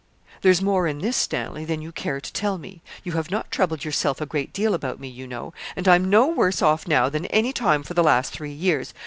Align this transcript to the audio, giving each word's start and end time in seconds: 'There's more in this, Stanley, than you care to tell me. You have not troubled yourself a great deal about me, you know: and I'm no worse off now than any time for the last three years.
'There's 0.41 0.63
more 0.63 0.87
in 0.87 0.97
this, 0.97 1.15
Stanley, 1.15 1.63
than 1.63 1.79
you 1.79 1.91
care 1.91 2.19
to 2.19 2.33
tell 2.33 2.57
me. 2.57 2.81
You 3.03 3.11
have 3.11 3.29
not 3.29 3.51
troubled 3.51 3.85
yourself 3.85 4.19
a 4.19 4.25
great 4.25 4.51
deal 4.51 4.73
about 4.73 4.99
me, 4.99 5.07
you 5.07 5.27
know: 5.27 5.53
and 5.75 5.87
I'm 5.87 6.09
no 6.09 6.25
worse 6.25 6.59
off 6.63 6.87
now 6.87 7.07
than 7.07 7.27
any 7.27 7.53
time 7.53 7.83
for 7.83 7.93
the 7.93 8.01
last 8.01 8.33
three 8.33 8.49
years. 8.51 8.95